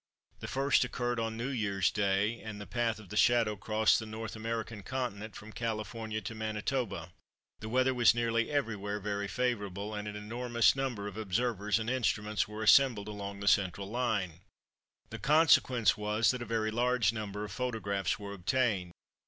The 0.39 0.47
first 0.47 0.83
occurred 0.83 1.19
on 1.19 1.37
New 1.37 1.49
Year's 1.49 1.91
Day, 1.91 2.39
and 2.41 2.59
the 2.59 2.65
path 2.65 2.97
of 2.97 3.09
the 3.09 3.15
shadow 3.15 3.55
crossed 3.55 3.99
the 3.99 4.07
North 4.07 4.35
American 4.35 4.81
Continent 4.81 5.35
from 5.35 5.51
California 5.53 6.21
to 6.21 6.33
Manitoba. 6.33 7.11
The 7.59 7.69
weather 7.69 7.93
was 7.93 8.15
nearly 8.15 8.49
everywhere 8.49 8.99
very 8.99 9.27
favourable, 9.27 9.93
and 9.93 10.07
an 10.07 10.15
enormous 10.15 10.75
number 10.75 11.07
of 11.07 11.17
observers 11.17 11.77
and 11.77 11.87
instruments 11.87 12.47
were 12.47 12.63
assembled 12.63 13.09
along 13.09 13.41
the 13.41 13.47
central 13.47 13.91
line. 13.91 14.39
The 15.11 15.19
consequence 15.19 15.95
was 15.95 16.31
that 16.31 16.41
a 16.41 16.45
very 16.45 16.71
large 16.71 17.13
number 17.13 17.43
of 17.43 17.51
photographs 17.51 18.17
were 18.17 18.33
obtained. 18.33 18.93